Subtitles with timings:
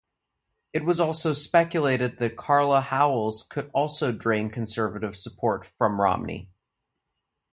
[0.73, 6.49] It was also speculated that Carla Howell's could also drain conservative support from Romney.